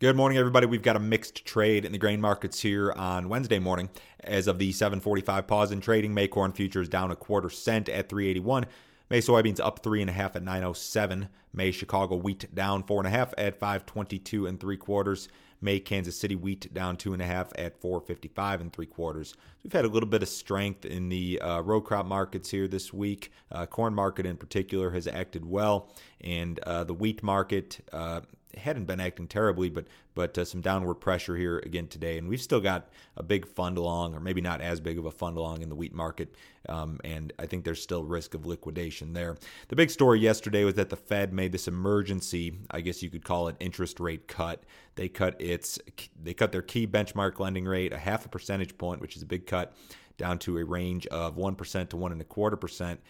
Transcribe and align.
Good 0.00 0.14
morning, 0.14 0.38
everybody. 0.38 0.64
We've 0.64 0.80
got 0.80 0.94
a 0.94 1.00
mixed 1.00 1.44
trade 1.44 1.84
in 1.84 1.90
the 1.90 1.98
grain 1.98 2.20
markets 2.20 2.60
here 2.60 2.92
on 2.92 3.28
Wednesday 3.28 3.58
morning. 3.58 3.88
As 4.22 4.46
of 4.46 4.60
the 4.60 4.70
7:45 4.70 5.48
pause 5.48 5.72
in 5.72 5.80
trading, 5.80 6.14
May 6.14 6.28
corn 6.28 6.52
futures 6.52 6.88
down 6.88 7.10
a 7.10 7.16
quarter 7.16 7.50
cent 7.50 7.88
at 7.88 8.08
381. 8.08 8.66
May 9.10 9.20
soybeans 9.20 9.58
up 9.58 9.82
three 9.82 10.00
and 10.00 10.08
a 10.08 10.12
half 10.12 10.36
at 10.36 10.44
907. 10.44 11.28
May 11.52 11.72
Chicago 11.72 12.14
wheat 12.14 12.54
down 12.54 12.84
four 12.84 13.00
and 13.00 13.08
a 13.08 13.10
half 13.10 13.34
at 13.36 13.58
522 13.58 14.46
and 14.46 14.60
three 14.60 14.76
quarters. 14.76 15.28
May 15.60 15.80
Kansas 15.80 16.16
City 16.16 16.36
wheat 16.36 16.72
down 16.72 16.96
two 16.96 17.12
and 17.12 17.20
a 17.20 17.26
half 17.26 17.50
at 17.58 17.80
455 17.80 18.60
and 18.60 18.72
three 18.72 18.86
quarters. 18.86 19.34
We've 19.64 19.72
had 19.72 19.84
a 19.84 19.88
little 19.88 20.08
bit 20.08 20.22
of 20.22 20.28
strength 20.28 20.84
in 20.84 21.08
the 21.08 21.40
uh, 21.40 21.60
row 21.62 21.80
crop 21.80 22.06
markets 22.06 22.50
here 22.50 22.68
this 22.68 22.92
week. 22.92 23.32
Uh, 23.50 23.66
corn 23.66 23.94
market 23.94 24.26
in 24.26 24.36
particular 24.36 24.90
has 24.90 25.08
acted 25.08 25.44
well, 25.44 25.90
and 26.20 26.60
uh, 26.60 26.84
the 26.84 26.94
wheat 26.94 27.24
market 27.24 27.84
uh, 27.92 28.20
hadn't 28.56 28.84
been 28.84 29.00
acting 29.00 29.28
terribly, 29.28 29.68
but 29.68 29.86
but 30.14 30.36
uh, 30.36 30.44
some 30.44 30.60
downward 30.60 30.96
pressure 30.96 31.36
here 31.36 31.58
again 31.58 31.86
today. 31.86 32.18
And 32.18 32.28
we've 32.28 32.40
still 32.40 32.60
got 32.60 32.88
a 33.16 33.22
big 33.22 33.46
fund 33.46 33.78
along, 33.78 34.14
or 34.14 34.20
maybe 34.20 34.40
not 34.40 34.60
as 34.60 34.80
big 34.80 34.98
of 34.98 35.06
a 35.06 35.10
fund 35.10 35.36
along 35.36 35.62
in 35.62 35.68
the 35.68 35.74
wheat 35.74 35.94
market. 35.94 36.34
Um, 36.68 36.98
and 37.04 37.32
I 37.38 37.46
think 37.46 37.64
there's 37.64 37.82
still 37.82 38.02
risk 38.02 38.34
of 38.34 38.44
liquidation 38.44 39.12
there. 39.12 39.36
The 39.68 39.76
big 39.76 39.90
story 39.90 40.18
yesterday 40.18 40.64
was 40.64 40.74
that 40.74 40.90
the 40.90 40.96
Fed 40.96 41.32
made 41.32 41.52
this 41.52 41.68
emergency, 41.68 42.58
I 42.70 42.80
guess 42.80 43.02
you 43.02 43.10
could 43.10 43.24
call 43.24 43.48
it, 43.48 43.56
interest 43.60 44.00
rate 44.00 44.26
cut. 44.26 44.64
They 44.96 45.08
cut 45.08 45.40
its 45.40 45.78
they 46.20 46.34
cut 46.34 46.50
their 46.50 46.62
key 46.62 46.86
benchmark 46.86 47.38
lending 47.38 47.64
rate 47.64 47.92
a 47.92 47.98
half 47.98 48.26
a 48.26 48.28
percentage 48.28 48.76
point, 48.76 49.00
which 49.00 49.16
is 49.16 49.22
a 49.22 49.26
big 49.26 49.46
cut, 49.46 49.74
down 50.16 50.38
to 50.40 50.58
a 50.58 50.64
range 50.64 51.06
of 51.08 51.36
one 51.36 51.54
percent 51.54 51.90
to 51.90 51.96
one 51.96 52.12
and 52.12 52.20
a 52.20 52.24
quarter 52.24 52.56
percent. 52.56 53.00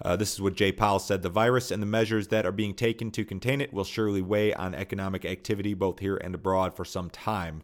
Uh, 0.00 0.16
this 0.16 0.32
is 0.32 0.40
what 0.40 0.54
Jay 0.54 0.72
Powell 0.72 0.98
said. 0.98 1.22
The 1.22 1.28
virus 1.28 1.70
and 1.70 1.82
the 1.82 1.86
measures 1.86 2.28
that 2.28 2.46
are 2.46 2.52
being 2.52 2.74
taken 2.74 3.10
to 3.12 3.24
contain 3.24 3.60
it 3.60 3.72
will 3.72 3.84
surely 3.84 4.22
weigh 4.22 4.54
on 4.54 4.74
economic 4.74 5.24
activity 5.24 5.74
both 5.74 5.98
here 5.98 6.16
and 6.16 6.34
abroad 6.34 6.74
for 6.74 6.84
some 6.84 7.10
time. 7.10 7.62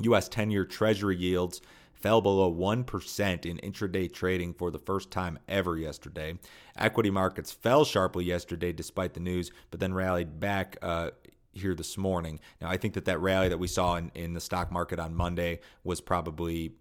U.S. 0.00 0.28
10 0.28 0.50
year 0.50 0.64
Treasury 0.64 1.16
yields 1.16 1.60
fell 1.94 2.20
below 2.20 2.52
1% 2.52 3.46
in 3.46 3.56
intraday 3.58 4.12
trading 4.12 4.52
for 4.52 4.70
the 4.70 4.78
first 4.78 5.10
time 5.10 5.38
ever 5.48 5.76
yesterday. 5.78 6.38
Equity 6.76 7.10
markets 7.10 7.50
fell 7.50 7.84
sharply 7.84 8.24
yesterday 8.24 8.72
despite 8.72 9.14
the 9.14 9.20
news, 9.20 9.50
but 9.70 9.80
then 9.80 9.94
rallied 9.94 10.38
back 10.38 10.76
uh, 10.82 11.10
here 11.56 11.74
this 11.74 11.96
morning. 11.96 12.40
Now, 12.60 12.68
I 12.68 12.76
think 12.76 12.94
that 12.94 13.04
that 13.06 13.20
rally 13.20 13.48
that 13.48 13.58
we 13.58 13.68
saw 13.68 13.96
in, 13.96 14.10
in 14.14 14.34
the 14.34 14.40
stock 14.40 14.70
market 14.70 14.98
on 14.98 15.14
Monday 15.14 15.60
was 15.84 16.00
probably, 16.00 16.72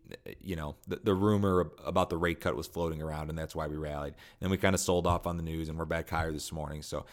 you 0.41 0.55
know, 0.55 0.75
the, 0.87 0.97
the 1.03 1.13
rumor 1.13 1.71
about 1.83 2.09
the 2.09 2.17
rate 2.17 2.39
cut 2.39 2.55
was 2.55 2.67
floating 2.67 3.01
around, 3.01 3.29
and 3.29 3.37
that's 3.37 3.55
why 3.55 3.67
we 3.67 3.75
rallied. 3.75 4.15
Then 4.39 4.49
we 4.49 4.57
kind 4.57 4.73
of 4.73 4.79
sold 4.79 5.07
off 5.07 5.27
on 5.27 5.37
the 5.37 5.43
news, 5.43 5.69
and 5.69 5.77
we're 5.77 5.85
back 5.85 6.09
higher 6.09 6.31
this 6.31 6.51
morning. 6.51 6.81
So, 6.81 7.05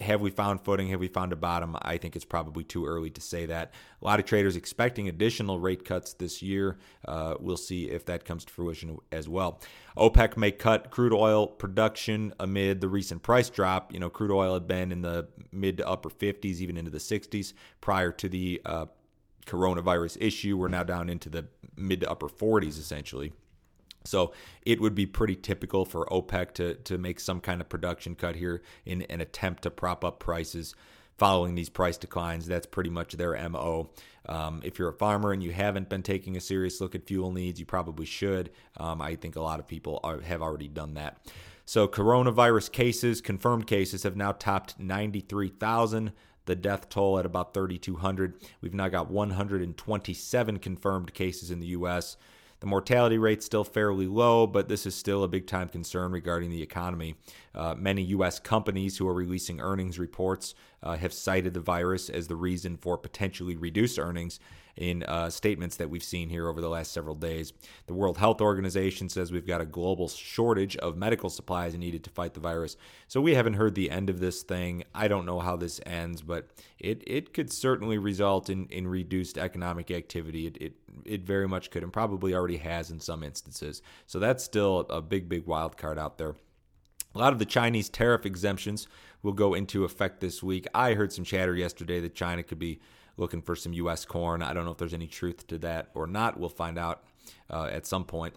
have 0.00 0.20
we 0.20 0.30
found 0.30 0.60
footing? 0.64 0.88
Have 0.88 1.00
we 1.00 1.08
found 1.08 1.32
a 1.32 1.36
bottom? 1.36 1.76
I 1.82 1.96
think 1.96 2.16
it's 2.16 2.24
probably 2.24 2.64
too 2.64 2.86
early 2.86 3.10
to 3.10 3.20
say 3.20 3.46
that. 3.46 3.72
A 4.00 4.04
lot 4.04 4.18
of 4.18 4.26
traders 4.26 4.56
expecting 4.56 5.08
additional 5.08 5.60
rate 5.60 5.84
cuts 5.84 6.14
this 6.14 6.42
year. 6.42 6.78
Uh, 7.06 7.34
we'll 7.38 7.56
see 7.56 7.88
if 7.88 8.04
that 8.06 8.24
comes 8.24 8.44
to 8.44 8.52
fruition 8.52 8.98
as 9.12 9.28
well. 9.28 9.60
OPEC 9.96 10.36
may 10.36 10.50
cut 10.50 10.90
crude 10.90 11.12
oil 11.12 11.46
production 11.46 12.34
amid 12.40 12.80
the 12.80 12.88
recent 12.88 13.22
price 13.22 13.48
drop. 13.50 13.92
You 13.92 14.00
know, 14.00 14.10
crude 14.10 14.32
oil 14.32 14.54
had 14.54 14.66
been 14.66 14.92
in 14.92 15.02
the 15.02 15.28
mid 15.52 15.76
to 15.78 15.88
upper 15.88 16.10
50s, 16.10 16.60
even 16.60 16.76
into 16.76 16.90
the 16.90 17.00
60s 17.10 17.52
prior 17.80 18.12
to 18.12 18.28
the 18.28 18.60
uh, 18.64 18.86
coronavirus 19.46 20.18
issue. 20.20 20.56
We're 20.56 20.68
now 20.68 20.82
down 20.82 21.08
into 21.08 21.28
the 21.28 21.46
mid 21.76 22.00
to 22.00 22.10
upper 22.10 22.28
40s 22.28 22.78
essentially. 22.78 23.32
So 24.04 24.32
it 24.66 24.80
would 24.80 24.94
be 24.94 25.06
pretty 25.06 25.36
typical 25.36 25.84
for 25.84 26.06
OPEC 26.06 26.54
to, 26.54 26.74
to 26.74 26.98
make 26.98 27.20
some 27.20 27.40
kind 27.40 27.60
of 27.60 27.68
production 27.68 28.14
cut 28.14 28.36
here 28.36 28.62
in 28.84 29.02
an 29.02 29.20
attempt 29.20 29.62
to 29.62 29.70
prop 29.70 30.04
up 30.04 30.18
prices 30.18 30.74
following 31.18 31.54
these 31.54 31.68
price 31.68 31.96
declines. 31.96 32.46
That's 32.46 32.66
pretty 32.66 32.90
much 32.90 33.12
their 33.12 33.48
MO. 33.48 33.90
Um, 34.26 34.60
if 34.64 34.78
you're 34.78 34.88
a 34.88 34.94
farmer 34.94 35.32
and 35.32 35.42
you 35.42 35.52
haven't 35.52 35.88
been 35.88 36.02
taking 36.02 36.36
a 36.36 36.40
serious 36.40 36.80
look 36.80 36.94
at 36.94 37.06
fuel 37.06 37.32
needs, 37.32 37.60
you 37.60 37.66
probably 37.66 38.06
should. 38.06 38.50
Um, 38.76 39.00
I 39.00 39.14
think 39.16 39.36
a 39.36 39.40
lot 39.42 39.60
of 39.60 39.68
people 39.68 40.00
are, 40.02 40.20
have 40.20 40.42
already 40.42 40.68
done 40.68 40.94
that. 40.94 41.18
So, 41.64 41.86
coronavirus 41.86 42.72
cases, 42.72 43.20
confirmed 43.20 43.68
cases, 43.68 44.02
have 44.02 44.16
now 44.16 44.32
topped 44.32 44.80
93,000 44.80 46.12
the 46.46 46.56
death 46.56 46.88
toll 46.88 47.18
at 47.18 47.26
about 47.26 47.54
3,200. 47.54 48.34
We've 48.60 48.74
now 48.74 48.88
got 48.88 49.10
127 49.10 50.58
confirmed 50.58 51.14
cases 51.14 51.50
in 51.50 51.60
the 51.60 51.68
U.S. 51.68 52.16
The 52.60 52.66
mortality 52.66 53.18
rate's 53.18 53.44
still 53.44 53.64
fairly 53.64 54.06
low, 54.06 54.46
but 54.46 54.68
this 54.68 54.86
is 54.86 54.94
still 54.94 55.24
a 55.24 55.28
big 55.28 55.48
time 55.48 55.68
concern 55.68 56.12
regarding 56.12 56.50
the 56.50 56.62
economy. 56.62 57.16
Uh, 57.54 57.74
many 57.76 58.02
U.S. 58.02 58.38
companies 58.38 58.96
who 58.96 59.08
are 59.08 59.14
releasing 59.14 59.60
earnings 59.60 59.98
reports 59.98 60.54
uh, 60.82 60.96
have 60.96 61.12
cited 61.12 61.54
the 61.54 61.60
virus 61.60 62.08
as 62.08 62.28
the 62.28 62.36
reason 62.36 62.76
for 62.76 62.98
potentially 62.98 63.56
reduced 63.56 63.98
earnings 63.98 64.40
in 64.76 65.02
uh, 65.04 65.28
statements 65.28 65.76
that 65.76 65.90
we've 65.90 66.02
seen 66.02 66.28
here 66.28 66.48
over 66.48 66.60
the 66.60 66.68
last 66.68 66.92
several 66.92 67.14
days. 67.14 67.52
The 67.86 67.94
World 67.94 68.18
Health 68.18 68.40
Organization 68.40 69.08
says 69.08 69.30
we've 69.30 69.46
got 69.46 69.60
a 69.60 69.66
global 69.66 70.08
shortage 70.08 70.76
of 70.76 70.96
medical 70.96 71.30
supplies 71.30 71.74
needed 71.74 72.04
to 72.04 72.10
fight 72.10 72.34
the 72.34 72.40
virus. 72.40 72.76
So 73.08 73.20
we 73.20 73.34
haven't 73.34 73.54
heard 73.54 73.74
the 73.74 73.90
end 73.90 74.08
of 74.08 74.20
this 74.20 74.42
thing. 74.42 74.84
I 74.94 75.08
don't 75.08 75.26
know 75.26 75.40
how 75.40 75.56
this 75.56 75.80
ends, 75.84 76.22
but 76.22 76.48
it, 76.78 77.02
it 77.06 77.34
could 77.34 77.52
certainly 77.52 77.98
result 77.98 78.48
in, 78.48 78.66
in 78.68 78.86
reduced 78.86 79.36
economic 79.36 79.90
activity. 79.90 80.46
It, 80.46 80.56
it, 80.58 80.72
it 81.04 81.22
very 81.24 81.48
much 81.48 81.70
could 81.70 81.82
and 81.82 81.92
probably 81.92 82.34
already 82.34 82.58
has 82.58 82.90
in 82.90 83.00
some 83.00 83.22
instances. 83.22 83.82
So 84.06 84.18
that's 84.18 84.42
still 84.42 84.80
a 84.88 85.02
big, 85.02 85.28
big 85.28 85.46
wild 85.46 85.76
card 85.76 85.98
out 85.98 86.18
there. 86.18 86.34
A 87.14 87.18
lot 87.18 87.32
of 87.32 87.38
the 87.38 87.44
Chinese 87.44 87.88
tariff 87.88 88.24
exemptions 88.24 88.88
will 89.22 89.32
go 89.32 89.54
into 89.54 89.84
effect 89.84 90.20
this 90.20 90.42
week. 90.42 90.66
I 90.74 90.94
heard 90.94 91.12
some 91.12 91.24
chatter 91.24 91.54
yesterday 91.54 92.00
that 92.00 92.14
China 92.14 92.42
could 92.42 92.58
be 92.58 92.80
looking 93.16 93.42
for 93.42 93.54
some 93.54 93.72
U.S. 93.74 94.04
corn. 94.04 94.42
I 94.42 94.52
don't 94.52 94.64
know 94.64 94.70
if 94.70 94.78
there's 94.78 94.94
any 94.94 95.06
truth 95.06 95.46
to 95.48 95.58
that 95.58 95.90
or 95.94 96.06
not. 96.06 96.38
We'll 96.38 96.48
find 96.48 96.78
out 96.78 97.04
uh, 97.50 97.68
at 97.70 97.86
some 97.86 98.04
point. 98.04 98.34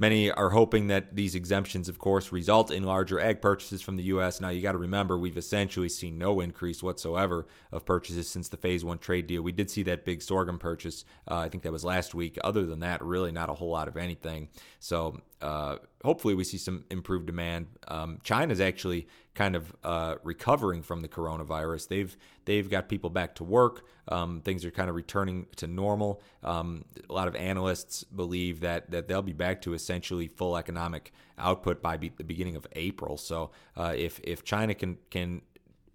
Many 0.00 0.30
are 0.30 0.50
hoping 0.50 0.86
that 0.86 1.16
these 1.16 1.34
exemptions, 1.34 1.88
of 1.88 1.98
course, 1.98 2.30
result 2.30 2.70
in 2.70 2.84
larger 2.84 3.18
egg 3.18 3.42
purchases 3.42 3.82
from 3.82 3.96
the 3.96 4.04
U.S. 4.04 4.40
Now, 4.40 4.50
you 4.50 4.62
got 4.62 4.72
to 4.72 4.78
remember, 4.78 5.18
we've 5.18 5.36
essentially 5.36 5.88
seen 5.88 6.18
no 6.18 6.38
increase 6.38 6.84
whatsoever 6.84 7.48
of 7.72 7.84
purchases 7.84 8.28
since 8.28 8.48
the 8.48 8.56
phase 8.56 8.84
one 8.84 8.98
trade 8.98 9.26
deal. 9.26 9.42
We 9.42 9.50
did 9.50 9.72
see 9.72 9.82
that 9.82 10.04
big 10.04 10.22
sorghum 10.22 10.60
purchase, 10.60 11.04
uh, 11.28 11.38
I 11.38 11.48
think 11.48 11.64
that 11.64 11.72
was 11.72 11.84
last 11.84 12.14
week. 12.14 12.38
Other 12.44 12.64
than 12.64 12.78
that, 12.78 13.02
really 13.02 13.32
not 13.32 13.50
a 13.50 13.54
whole 13.54 13.70
lot 13.70 13.88
of 13.88 13.96
anything. 13.96 14.50
So, 14.78 15.20
uh, 15.42 15.78
hopefully, 16.04 16.34
we 16.34 16.44
see 16.44 16.58
some 16.58 16.84
improved 16.90 17.26
demand. 17.26 17.66
Um, 17.88 18.18
China's 18.22 18.60
actually 18.60 19.08
kind 19.34 19.54
of 19.54 19.74
uh, 19.84 20.16
recovering 20.22 20.82
from 20.82 21.00
the 21.00 21.08
coronavirus. 21.08 21.88
They've 21.88 22.16
they've 22.44 22.68
got 22.68 22.88
people 22.88 23.10
back 23.10 23.34
to 23.36 23.44
work. 23.44 23.84
Um, 24.08 24.40
things 24.40 24.64
are 24.64 24.70
kind 24.70 24.88
of 24.88 24.96
returning 24.96 25.46
to 25.56 25.66
normal. 25.66 26.22
Um, 26.42 26.84
a 27.08 27.12
lot 27.12 27.28
of 27.28 27.36
analysts 27.36 28.04
believe 28.04 28.60
that 28.60 28.90
that 28.90 29.08
they'll 29.08 29.22
be 29.22 29.32
back 29.32 29.62
to 29.62 29.74
essentially 29.74 30.28
full 30.28 30.56
economic 30.56 31.12
output 31.38 31.82
by 31.82 31.96
be, 31.96 32.10
the 32.16 32.24
beginning 32.24 32.56
of 32.56 32.66
April. 32.72 33.16
So 33.16 33.50
uh, 33.76 33.94
if 33.96 34.20
if 34.24 34.44
China 34.44 34.74
can 34.74 34.98
can 35.10 35.42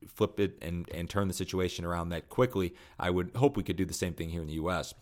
flip 0.07 0.39
it 0.39 0.57
and 0.61 0.89
and 0.93 1.09
turn 1.09 1.27
the 1.27 1.33
situation 1.33 1.85
around 1.85 2.09
that 2.09 2.29
quickly, 2.29 2.75
I 2.99 3.09
would 3.09 3.31
hope 3.35 3.57
we 3.57 3.63
could 3.63 3.77
do 3.77 3.85
the 3.85 3.93
same 3.93 4.13
thing 4.13 4.29
here 4.29 4.41
in 4.41 4.47
the 4.47 4.53
U.S. 4.53 4.93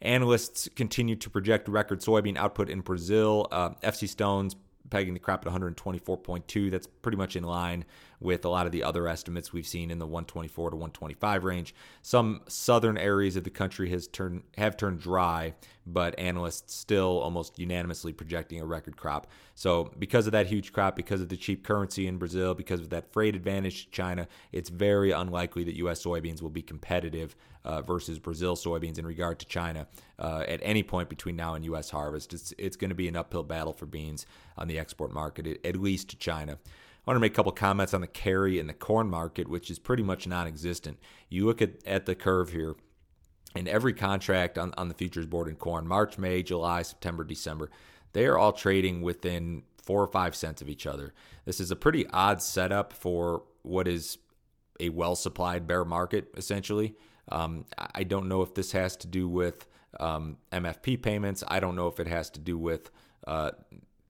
Analysts 0.00 0.68
continue 0.76 1.16
to 1.16 1.28
project 1.28 1.68
record 1.68 2.00
soybean 2.00 2.36
output 2.36 2.70
in 2.70 2.80
Brazil. 2.80 3.48
Uh, 3.50 3.70
FC 3.82 4.08
Stone's 4.08 4.54
pegging 4.90 5.14
the 5.14 5.20
crop 5.20 5.46
at 5.46 5.52
124.2. 5.52 6.70
That's 6.70 6.86
pretty 6.86 7.18
much 7.18 7.36
in 7.36 7.44
line 7.44 7.84
with 8.20 8.44
a 8.44 8.48
lot 8.48 8.66
of 8.66 8.72
the 8.72 8.82
other 8.82 9.06
estimates 9.06 9.52
we've 9.52 9.66
seen 9.66 9.90
in 9.90 9.98
the 9.98 10.06
124 10.06 10.70
to 10.70 10.76
125 10.76 11.44
range. 11.44 11.74
Some 12.02 12.40
southern 12.48 12.98
areas 12.98 13.36
of 13.36 13.44
the 13.44 13.50
country 13.50 13.90
has 13.90 14.08
turned 14.08 14.42
have 14.56 14.76
turned 14.76 15.00
dry, 15.00 15.54
but 15.86 16.18
analysts 16.18 16.74
still 16.74 17.18
almost 17.18 17.58
unanimously 17.58 18.12
projecting 18.12 18.60
a 18.60 18.66
record 18.66 18.96
crop. 18.96 19.28
So, 19.54 19.92
because 19.98 20.26
of 20.26 20.32
that 20.32 20.46
huge 20.46 20.72
crop, 20.72 20.96
because 20.96 21.20
of 21.20 21.28
the 21.28 21.36
cheap 21.36 21.64
currency 21.64 22.06
in 22.06 22.18
Brazil, 22.18 22.54
because 22.54 22.80
of 22.80 22.90
that 22.90 23.12
freight 23.12 23.36
advantage 23.36 23.86
to 23.86 23.90
China, 23.90 24.28
it's 24.52 24.70
very 24.70 25.12
unlikely 25.12 25.64
that 25.64 25.76
U.S. 25.76 26.02
soybeans 26.02 26.42
will 26.42 26.50
be 26.50 26.62
competitive 26.62 27.36
uh, 27.68 27.82
versus 27.82 28.18
Brazil 28.18 28.56
soybeans 28.56 28.98
in 28.98 29.06
regard 29.06 29.38
to 29.38 29.46
China 29.46 29.86
uh, 30.18 30.42
at 30.48 30.58
any 30.62 30.82
point 30.82 31.10
between 31.10 31.36
now 31.36 31.54
and 31.54 31.64
U.S. 31.66 31.90
harvest. 31.90 32.32
It's 32.32 32.54
it's 32.56 32.76
going 32.76 32.88
to 32.88 32.94
be 32.94 33.08
an 33.08 33.14
uphill 33.14 33.42
battle 33.42 33.74
for 33.74 33.84
beans 33.84 34.24
on 34.56 34.68
the 34.68 34.78
export 34.78 35.12
market, 35.12 35.60
at 35.64 35.76
least 35.76 36.08
to 36.08 36.16
China. 36.16 36.52
I 36.52 37.10
want 37.10 37.16
to 37.16 37.20
make 37.20 37.32
a 37.32 37.36
couple 37.36 37.52
comments 37.52 37.92
on 37.92 38.00
the 38.00 38.06
carry 38.06 38.58
and 38.58 38.68
the 38.68 38.74
corn 38.74 39.08
market, 39.10 39.48
which 39.48 39.70
is 39.70 39.78
pretty 39.78 40.02
much 40.02 40.26
non 40.26 40.46
existent. 40.46 40.98
You 41.28 41.44
look 41.44 41.60
at, 41.60 41.84
at 41.86 42.06
the 42.06 42.14
curve 42.14 42.50
here, 42.50 42.74
and 43.54 43.68
every 43.68 43.92
contract 43.92 44.56
on, 44.56 44.72
on 44.78 44.88
the 44.88 44.94
futures 44.94 45.26
board 45.26 45.48
in 45.48 45.56
corn, 45.56 45.86
March, 45.86 46.16
May, 46.16 46.42
July, 46.42 46.80
September, 46.80 47.22
December, 47.22 47.70
they 48.14 48.24
are 48.24 48.38
all 48.38 48.52
trading 48.52 49.02
within 49.02 49.62
four 49.82 50.02
or 50.02 50.06
five 50.06 50.34
cents 50.34 50.62
of 50.62 50.70
each 50.70 50.86
other. 50.86 51.12
This 51.44 51.60
is 51.60 51.70
a 51.70 51.76
pretty 51.76 52.06
odd 52.08 52.40
setup 52.40 52.94
for 52.94 53.42
what 53.62 53.86
is 53.86 54.16
a 54.80 54.88
well 54.88 55.16
supplied 55.16 55.66
bear 55.66 55.84
market, 55.84 56.28
essentially. 56.34 56.94
Um, 57.30 57.66
I 57.94 58.04
don't 58.04 58.28
know 58.28 58.42
if 58.42 58.54
this 58.54 58.72
has 58.72 58.96
to 58.98 59.06
do 59.06 59.28
with 59.28 59.66
um, 60.00 60.38
MFP 60.52 61.02
payments. 61.02 61.44
I 61.46 61.60
don't 61.60 61.76
know 61.76 61.88
if 61.88 62.00
it 62.00 62.06
has 62.06 62.30
to 62.30 62.40
do 62.40 62.58
with 62.58 62.90
uh, 63.26 63.50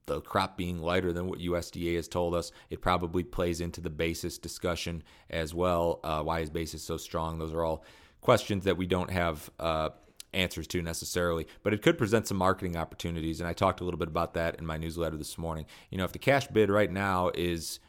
the 0.05 0.21
crop 0.21 0.57
being 0.57 0.79
lighter 0.79 1.13
than 1.13 1.27
what 1.27 1.39
USDA 1.39 1.95
has 1.95 2.07
told 2.07 2.33
us. 2.33 2.51
It 2.69 2.81
probably 2.81 3.23
plays 3.23 3.61
into 3.61 3.79
the 3.79 3.89
basis 3.89 4.37
discussion 4.37 5.03
as 5.29 5.53
well. 5.53 5.99
Uh, 6.03 6.23
why 6.23 6.39
is 6.39 6.49
basis 6.49 6.81
so 6.81 6.97
strong? 6.97 7.37
Those 7.37 7.53
are 7.53 7.63
all 7.63 7.83
questions 8.21 8.65
that 8.65 8.75
we 8.75 8.87
don't 8.87 9.11
have 9.11 9.49
uh, 9.59 9.89
answers 10.33 10.67
to 10.67 10.81
necessarily, 10.81 11.47
but 11.63 11.73
it 11.73 11.81
could 11.81 11.97
present 11.97 12.27
some 12.27 12.37
marketing 12.37 12.75
opportunities. 12.75 13.39
And 13.39 13.47
I 13.47 13.53
talked 13.53 13.81
a 13.81 13.83
little 13.83 13.99
bit 13.99 14.07
about 14.07 14.33
that 14.33 14.55
in 14.55 14.65
my 14.65 14.77
newsletter 14.77 15.17
this 15.17 15.37
morning. 15.37 15.65
You 15.89 15.97
know, 15.97 16.03
if 16.05 16.11
the 16.11 16.19
cash 16.19 16.47
bid 16.47 16.69
right 16.69 16.91
now 16.91 17.31
is 17.35 17.79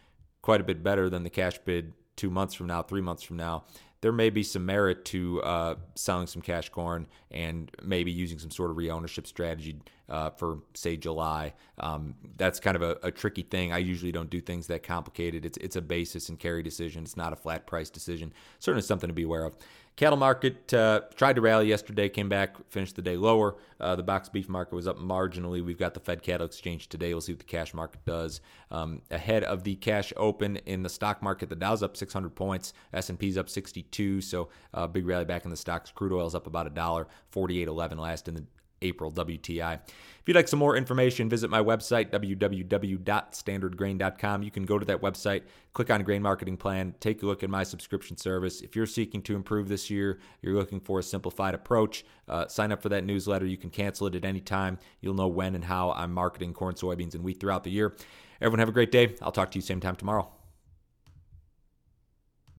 quite 0.42 0.60
a 0.60 0.64
bit 0.64 0.82
better 0.82 1.08
than 1.08 1.22
the 1.22 1.30
cash 1.30 1.58
bid 1.64 1.94
two 2.16 2.30
months 2.30 2.54
from 2.54 2.66
now, 2.66 2.82
three 2.82 3.00
months 3.00 3.22
from 3.22 3.36
now, 3.36 3.64
there 4.02 4.12
may 4.12 4.30
be 4.30 4.42
some 4.42 4.64
merit 4.64 5.04
to 5.06 5.42
uh, 5.42 5.74
selling 5.94 6.26
some 6.26 6.42
cash 6.42 6.68
corn 6.68 7.06
and 7.30 7.70
maybe 7.82 8.10
using 8.10 8.38
some 8.38 8.50
sort 8.50 8.70
of 8.70 8.76
reownership 8.76 9.26
strategy 9.26 9.78
uh, 10.10 10.30
for, 10.30 10.58
say, 10.74 10.96
July. 10.96 11.54
Um, 11.78 12.14
that's 12.36 12.60
kind 12.60 12.76
of 12.76 12.82
a, 12.82 12.98
a, 13.02 13.10
tricky 13.10 13.42
thing. 13.42 13.72
I 13.72 13.78
usually 13.78 14.12
don't 14.12 14.28
do 14.28 14.40
things 14.40 14.66
that 14.66 14.82
complicated. 14.82 15.46
It's 15.46 15.56
it's 15.58 15.76
a 15.76 15.80
basis 15.80 16.28
and 16.28 16.38
carry 16.38 16.62
decision. 16.62 17.04
It's 17.04 17.16
not 17.16 17.32
a 17.32 17.36
flat 17.36 17.66
price 17.66 17.88
decision. 17.88 18.32
Certainly 18.58 18.82
something 18.82 19.08
to 19.08 19.14
be 19.14 19.22
aware 19.22 19.44
of. 19.44 19.56
Cattle 19.96 20.16
market 20.16 20.72
uh, 20.72 21.02
tried 21.14 21.36
to 21.36 21.42
rally 21.42 21.68
yesterday, 21.68 22.08
came 22.08 22.28
back, 22.28 22.56
finished 22.70 22.96
the 22.96 23.02
day 23.02 23.16
lower. 23.16 23.56
Uh, 23.78 23.94
the 23.96 24.02
box 24.02 24.30
beef 24.30 24.48
market 24.48 24.74
was 24.74 24.88
up 24.88 24.98
marginally. 24.98 25.62
We've 25.62 25.78
got 25.78 25.92
the 25.92 26.00
Fed 26.00 26.22
cattle 26.22 26.46
exchange 26.46 26.88
today. 26.88 27.12
We'll 27.12 27.20
see 27.20 27.32
what 27.32 27.40
the 27.40 27.44
cash 27.44 27.74
market 27.74 28.02
does. 28.06 28.40
Um, 28.70 29.02
ahead 29.10 29.44
of 29.44 29.62
the 29.62 29.74
cash 29.74 30.12
open 30.16 30.56
in 30.64 30.82
the 30.82 30.88
stock 30.88 31.22
market, 31.22 31.50
the 31.50 31.56
Dow's 31.56 31.82
up 31.82 31.98
600 31.98 32.30
points, 32.30 32.72
S&P's 32.94 33.36
up 33.36 33.50
62. 33.50 34.22
So 34.22 34.48
uh, 34.72 34.86
big 34.86 35.06
rally 35.06 35.26
back 35.26 35.44
in 35.44 35.50
the 35.50 35.56
stocks. 35.56 35.90
Crude 35.90 36.12
oil's 36.12 36.34
up 36.34 36.46
about 36.46 36.66
a 36.66 36.70
dollar, 36.70 37.06
48.11 37.34 37.98
last 37.98 38.26
in 38.26 38.34
the 38.34 38.44
April 38.82 39.12
WTI. 39.12 39.78
If 40.20 40.26
you'd 40.26 40.36
like 40.36 40.48
some 40.48 40.58
more 40.58 40.76
information, 40.76 41.30
visit 41.30 41.48
my 41.48 41.62
website, 41.62 42.10
www.standardgrain.com. 42.10 44.42
You 44.42 44.50
can 44.50 44.64
go 44.64 44.78
to 44.78 44.84
that 44.86 45.00
website, 45.00 45.42
click 45.72 45.90
on 45.90 46.02
Grain 46.02 46.22
Marketing 46.22 46.58
Plan, 46.58 46.94
take 47.00 47.22
a 47.22 47.26
look 47.26 47.42
at 47.42 47.50
my 47.50 47.62
subscription 47.62 48.16
service. 48.16 48.60
If 48.60 48.76
you're 48.76 48.86
seeking 48.86 49.22
to 49.22 49.34
improve 49.34 49.68
this 49.68 49.88
year, 49.88 50.18
you're 50.42 50.54
looking 50.54 50.80
for 50.80 50.98
a 50.98 51.02
simplified 51.02 51.54
approach, 51.54 52.04
uh, 52.28 52.46
sign 52.48 52.72
up 52.72 52.82
for 52.82 52.90
that 52.90 53.04
newsletter. 53.04 53.46
You 53.46 53.56
can 53.56 53.70
cancel 53.70 54.06
it 54.06 54.14
at 54.14 54.24
any 54.24 54.40
time. 54.40 54.78
You'll 55.00 55.14
know 55.14 55.28
when 55.28 55.54
and 55.54 55.64
how 55.64 55.92
I'm 55.92 56.12
marketing 56.12 56.52
corn, 56.52 56.74
soybeans, 56.74 57.14
and 57.14 57.24
wheat 57.24 57.40
throughout 57.40 57.64
the 57.64 57.70
year. 57.70 57.96
Everyone 58.40 58.60
have 58.60 58.68
a 58.68 58.72
great 58.72 58.92
day. 58.92 59.14
I'll 59.22 59.32
talk 59.32 59.50
to 59.52 59.58
you 59.58 59.62
same 59.62 59.80
time 59.80 59.96
tomorrow. 59.96 60.30